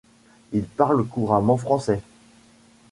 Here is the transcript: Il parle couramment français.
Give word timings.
Il 0.51 0.63
parle 0.63 1.03
couramment 1.05 1.57
français. 1.57 2.01